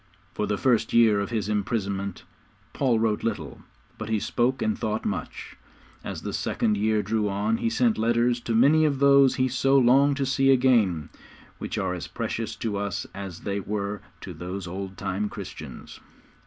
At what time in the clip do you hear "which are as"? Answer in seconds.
11.59-12.07